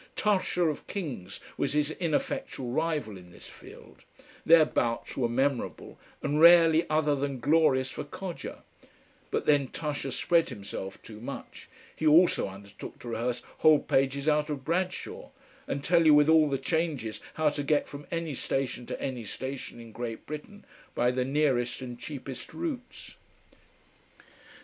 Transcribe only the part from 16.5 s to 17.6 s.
changes how